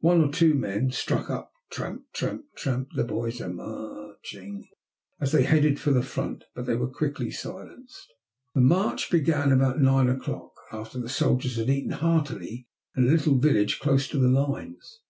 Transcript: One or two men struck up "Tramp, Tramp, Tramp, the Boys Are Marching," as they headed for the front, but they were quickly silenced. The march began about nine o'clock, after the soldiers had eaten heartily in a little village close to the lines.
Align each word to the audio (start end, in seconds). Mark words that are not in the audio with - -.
One 0.00 0.20
or 0.20 0.30
two 0.30 0.52
men 0.52 0.90
struck 0.90 1.30
up 1.30 1.50
"Tramp, 1.70 2.02
Tramp, 2.12 2.44
Tramp, 2.56 2.90
the 2.94 3.04
Boys 3.04 3.40
Are 3.40 3.48
Marching," 3.48 4.68
as 5.18 5.32
they 5.32 5.44
headed 5.44 5.80
for 5.80 5.92
the 5.92 6.02
front, 6.02 6.44
but 6.54 6.66
they 6.66 6.76
were 6.76 6.90
quickly 6.90 7.30
silenced. 7.30 8.12
The 8.54 8.60
march 8.60 9.10
began 9.10 9.50
about 9.50 9.80
nine 9.80 10.10
o'clock, 10.10 10.52
after 10.72 11.00
the 11.00 11.08
soldiers 11.08 11.56
had 11.56 11.70
eaten 11.70 11.92
heartily 11.92 12.68
in 12.94 13.04
a 13.04 13.10
little 13.10 13.38
village 13.38 13.78
close 13.78 14.06
to 14.08 14.18
the 14.18 14.28
lines. 14.28 15.00